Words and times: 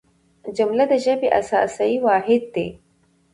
جمله 0.57 0.83
د 0.91 0.93
ژبي 1.05 1.27
اساسي 1.39 1.93
واحد 2.05 2.41
دئ. 2.53 2.67